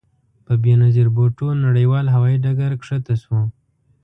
په 0.45 0.53
بې 0.63 0.73
نظیر 0.83 1.07
بوټو 1.15 1.47
نړیوال 1.65 2.05
هوايي 2.15 2.37
ډګر 2.43 2.71
کښته 2.81 3.13
شوو. 3.21 3.41